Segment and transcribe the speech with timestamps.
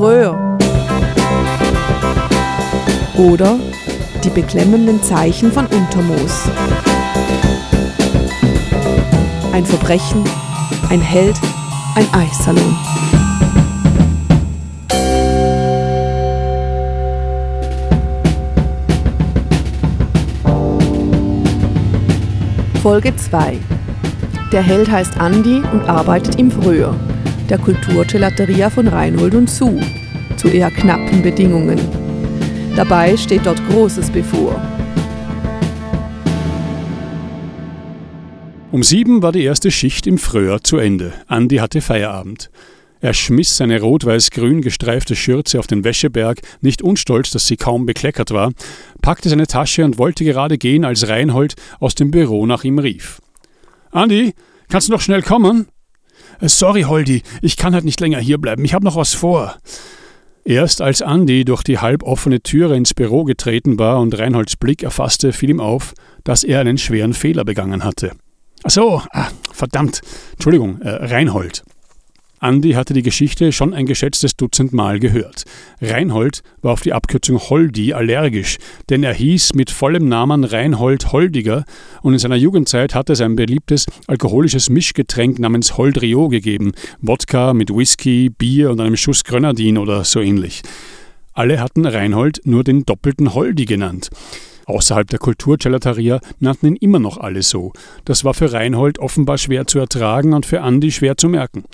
[0.00, 0.56] früher.
[3.18, 3.58] Oder
[4.24, 6.48] die beklemmenden Zeichen von Untermoos.
[9.52, 10.24] Ein Verbrechen,
[10.88, 11.38] ein Held,
[11.96, 12.78] ein Eissalon.
[22.82, 23.58] Folge 2
[24.50, 26.94] Der Held heißt Andi und arbeitet im Früher,
[27.50, 29.80] der Kulturgelateria von Reinhold und Sue,
[30.36, 31.78] zu eher knappen Bedingungen.
[32.76, 34.60] Dabei steht dort Großes bevor.
[38.70, 41.12] Um sieben war die erste Schicht im Fröhr zu Ende.
[41.26, 42.50] Andi hatte Feierabend.
[43.00, 48.30] Er schmiss seine rot-weiß-grün gestreifte Schürze auf den Wäscheberg, nicht unstolz, dass sie kaum bekleckert
[48.30, 48.52] war,
[49.02, 53.20] packte seine Tasche und wollte gerade gehen, als Reinhold aus dem Büro nach ihm rief.
[53.90, 54.34] Andi,
[54.68, 55.66] kannst du noch schnell kommen?
[56.40, 59.56] Äh, sorry, Holdi, ich kann halt nicht länger hierbleiben, ich habe noch was vor.
[60.44, 65.32] Erst als Andi durch die halboffene Türe ins Büro getreten war und Reinholds Blick erfasste,
[65.32, 65.92] fiel ihm auf,
[66.24, 68.12] dass er einen schweren Fehler begangen hatte.
[68.64, 70.00] Ach so, ah, verdammt,
[70.32, 71.62] Entschuldigung, äh, Reinhold.
[72.40, 75.44] Andi hatte die Geschichte schon ein geschätztes Dutzend Mal gehört.
[75.82, 78.56] Reinhold war auf die Abkürzung Holdi allergisch,
[78.88, 81.64] denn er hieß mit vollem Namen Reinhold Holdiger
[82.00, 87.68] und in seiner Jugendzeit hatte es ein beliebtes alkoholisches Mischgetränk namens Holdrio gegeben, Wodka mit
[87.68, 90.62] Whisky, Bier und einem Schuss Grenadin oder so ähnlich.
[91.34, 94.08] Alle hatten Reinhold nur den doppelten Holdi genannt.
[94.70, 97.72] Außerhalb der Kulturgelateria nannten ihn immer noch alle so.
[98.04, 101.64] Das war für Reinhold offenbar schwer zu ertragen und für Andi schwer zu merken.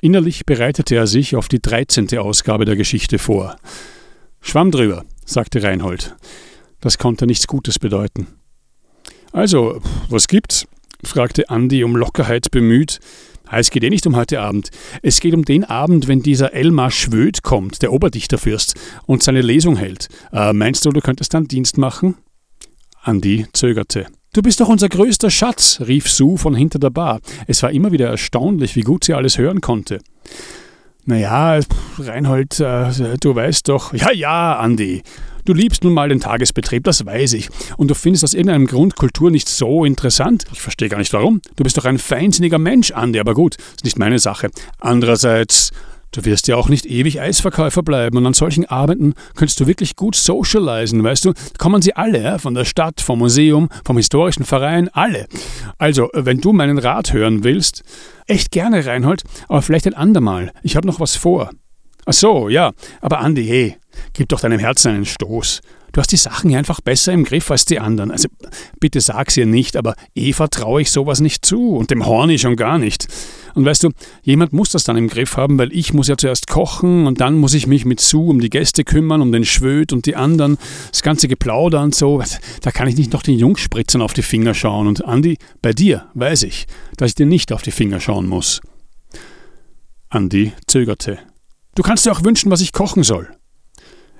[0.00, 2.16] Innerlich bereitete er sich auf die 13.
[2.18, 3.56] Ausgabe der Geschichte vor.
[4.40, 6.16] Schwamm drüber, sagte Reinhold.
[6.80, 8.28] Das konnte nichts Gutes bedeuten.
[9.32, 10.66] Also, was gibt's?
[11.04, 12.98] fragte Andi um Lockerheit bemüht.
[13.50, 14.70] Es geht eh nicht um heute Abend.
[15.02, 18.74] Es geht um den Abend, wenn dieser Elmar Schwöd kommt, der Oberdichterfürst,
[19.06, 20.08] und seine Lesung hält.
[20.32, 22.16] Äh, meinst du, du könntest dann Dienst machen?
[23.08, 24.06] Andi zögerte.
[24.34, 27.20] Du bist doch unser größter Schatz, rief Sue von hinter der Bar.
[27.46, 30.00] Es war immer wieder erstaunlich, wie gut sie alles hören konnte.
[31.06, 31.58] Naja,
[31.98, 33.94] Reinhold, äh, du weißt doch.
[33.94, 35.02] Ja, ja, Andi.
[35.46, 37.48] Du liebst nun mal den Tagesbetrieb, das weiß ich.
[37.78, 40.44] Und du findest aus irgendeinem Grund Kultur nicht so interessant.
[40.52, 41.40] Ich verstehe gar nicht warum.
[41.56, 44.50] Du bist doch ein feinsinniger Mensch, Andi, aber gut, ist nicht meine Sache.
[44.78, 45.70] Andererseits,
[46.10, 49.94] Du wirst ja auch nicht ewig Eisverkäufer bleiben und an solchen Abenden könntest du wirklich
[49.94, 51.34] gut socialisen, weißt du?
[51.58, 55.26] Kommen sie alle, von der Stadt, vom Museum, vom historischen Verein, alle.
[55.76, 57.82] Also, wenn du meinen Rat hören willst,
[58.26, 60.52] echt gerne, Reinhold, aber vielleicht ein andermal.
[60.62, 61.50] Ich habe noch was vor.
[62.06, 63.76] Ach so, ja, aber Andi, hey,
[64.14, 65.60] gib doch deinem Herzen einen Stoß.
[65.92, 68.10] Du hast die Sachen ja einfach besser im Griff als die anderen.
[68.10, 68.28] Also
[68.80, 72.56] bitte sag's ihr nicht, aber Eva traue ich sowas nicht zu und dem Horni schon
[72.56, 73.08] gar nicht.
[73.54, 73.90] Und weißt du,
[74.22, 77.36] jemand muss das dann im Griff haben, weil ich muss ja zuerst kochen und dann
[77.36, 80.58] muss ich mich mit Sue um die Gäste kümmern, um den Schwöd und die anderen,
[80.90, 82.22] das ganze Geplauder und so.
[82.62, 84.86] Da kann ich nicht noch den Jungspritzern auf die Finger schauen.
[84.86, 86.66] Und Andi, bei dir weiß ich,
[86.96, 88.60] dass ich dir nicht auf die Finger schauen muss.
[90.10, 91.18] Andi zögerte.
[91.74, 93.28] Du kannst dir auch wünschen, was ich kochen soll.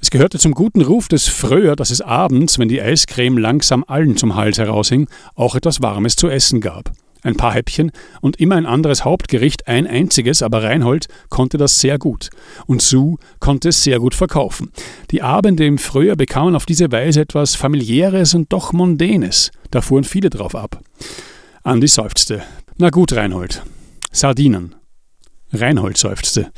[0.00, 4.16] Es gehörte zum guten Ruf des Fröher, dass es abends, wenn die Eiscreme langsam allen
[4.16, 6.92] zum Hals heraushing, auch etwas Warmes zu essen gab
[7.24, 7.90] ein paar Häppchen
[8.20, 12.30] und immer ein anderes Hauptgericht, ein einziges, aber Reinhold konnte das sehr gut.
[12.66, 14.70] Und Sue konnte es sehr gut verkaufen.
[15.10, 19.50] Die Abende im Frühjahr bekamen auf diese Weise etwas familiäres und doch mondänes.
[19.70, 20.80] Da fuhren viele drauf ab.
[21.62, 22.42] Andi seufzte.
[22.76, 23.62] Na gut, Reinhold.
[24.12, 24.74] Sardinen.
[25.54, 26.50] Reinhold seufzte.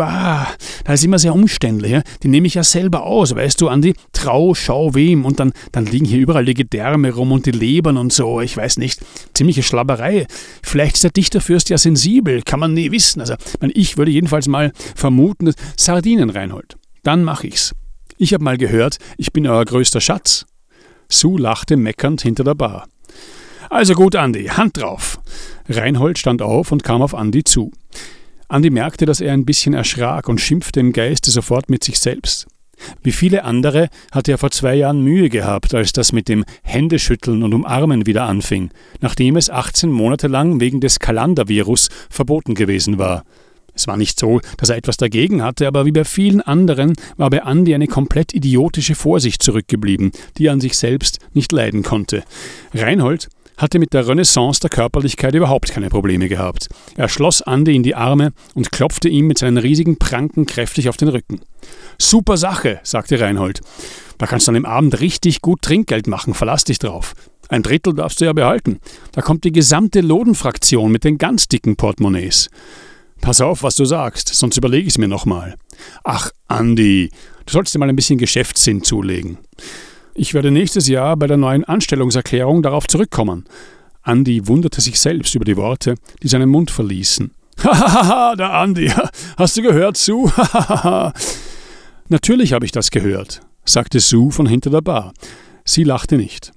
[0.00, 0.46] Ah,
[0.84, 1.92] das ist immer sehr umständlich.
[1.92, 2.02] Ja?
[2.22, 3.94] Die nehme ich ja selber aus, weißt du, Andi?
[4.12, 5.24] Trau, schau wem.
[5.24, 8.40] Und dann, dann liegen hier überall die Gedärme rum und die Lebern und so.
[8.40, 9.00] Ich weiß nicht.
[9.34, 10.26] Ziemliche Schlabberei.
[10.62, 12.42] Vielleicht ist der Dichterfürst ja sensibel.
[12.42, 13.20] Kann man nie wissen.
[13.20, 16.76] Also, ich würde jedenfalls mal vermuten, Sardinen, Reinhold.
[17.02, 17.74] Dann mach ich's.
[18.18, 20.46] Ich habe mal gehört, ich bin euer größter Schatz.
[21.08, 22.88] Sue lachte meckernd hinter der Bar.
[23.70, 25.18] Also gut, Andi, Hand drauf.
[25.68, 27.72] Reinhold stand auf und kam auf Andi zu.
[28.48, 32.46] Andi merkte, dass er ein bisschen erschrak und schimpfte im Geiste sofort mit sich selbst.
[33.02, 37.42] Wie viele andere hatte er vor zwei Jahren Mühe gehabt, als das mit dem Händeschütteln
[37.42, 38.70] und Umarmen wieder anfing,
[39.00, 43.24] nachdem es 18 Monate lang wegen des Kalandervirus verboten gewesen war.
[43.74, 47.28] Es war nicht so, dass er etwas dagegen hatte, aber wie bei vielen anderen war
[47.28, 52.24] bei Andi eine komplett idiotische Vorsicht zurückgeblieben, die er an sich selbst nicht leiden konnte.
[52.72, 56.68] Reinhold hatte mit der Renaissance der Körperlichkeit überhaupt keine Probleme gehabt.
[56.96, 60.96] Er schloss Andi in die Arme und klopfte ihm mit seinen riesigen Pranken kräftig auf
[60.96, 61.40] den Rücken.
[61.98, 63.60] Super Sache, sagte Reinhold.
[64.18, 67.14] Da kannst du an dem Abend richtig gut Trinkgeld machen, verlass dich drauf.
[67.48, 68.80] Ein Drittel darfst du ja behalten.
[69.12, 72.48] Da kommt die gesamte Lodenfraktion mit den ganz dicken Portemonnaies.
[73.20, 75.54] Pass auf, was du sagst, sonst überlege ich es mir nochmal.
[76.04, 77.10] Ach, Andi,
[77.46, 79.38] du sollst dir mal ein bisschen Geschäftssinn zulegen.
[80.18, 83.44] Ich werde nächstes Jahr bei der neuen Anstellungserklärung darauf zurückkommen.
[84.00, 87.32] Andi wunderte sich selbst über die Worte, die seinen Mund verließen.
[87.62, 88.90] Hahaha, der Andi.
[89.36, 90.32] Hast du gehört, Sue?
[92.08, 95.12] Natürlich habe ich das gehört, sagte Sue von hinter der Bar.
[95.66, 96.52] Sie lachte nicht.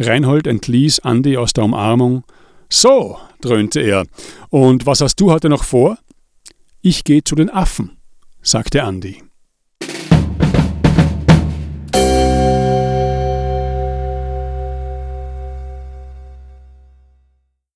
[0.00, 2.24] Reinhold entließ Andi aus der Umarmung.
[2.68, 4.04] So, dröhnte er.
[4.48, 5.96] Und was hast du heute noch vor?
[6.80, 7.98] Ich gehe zu den Affen,
[8.42, 9.22] sagte Andi.